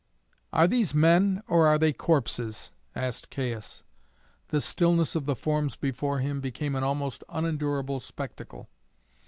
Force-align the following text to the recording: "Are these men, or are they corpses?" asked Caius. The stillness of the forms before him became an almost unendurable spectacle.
"Are 0.51 0.65
these 0.65 0.95
men, 0.95 1.43
or 1.47 1.67
are 1.67 1.77
they 1.77 1.93
corpses?" 1.93 2.71
asked 2.95 3.29
Caius. 3.29 3.83
The 4.47 4.59
stillness 4.59 5.15
of 5.15 5.27
the 5.27 5.35
forms 5.35 5.75
before 5.75 6.17
him 6.17 6.41
became 6.41 6.73
an 6.73 6.83
almost 6.83 7.23
unendurable 7.29 7.99
spectacle. 7.99 8.67